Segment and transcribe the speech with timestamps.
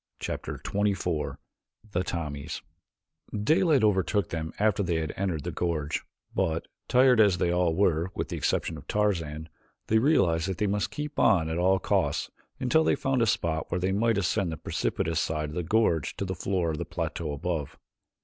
[0.19, 1.37] Chapter XXIV
[1.91, 2.63] The Tommies
[3.39, 6.01] Daylight overtook them after they had entered the gorge,
[6.33, 9.47] but, tired as they all were with the exception of Tarzan,
[9.85, 13.69] they realized that they must keep on at all costs until they found a spot
[13.69, 16.83] where they might ascend the precipitous side of the gorge to the floor of the
[16.85, 17.77] plateau above.